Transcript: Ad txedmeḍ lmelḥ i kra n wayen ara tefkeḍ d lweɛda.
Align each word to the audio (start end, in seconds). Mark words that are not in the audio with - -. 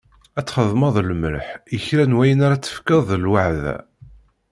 Ad 0.39 0.45
txedmeḍ 0.45 0.95
lmelḥ 1.09 1.47
i 1.75 1.77
kra 1.85 2.05
n 2.09 2.17
wayen 2.17 2.45
ara 2.45 2.61
tefkeḍ 2.63 3.01
d 3.09 3.11
lweɛda. 3.23 3.75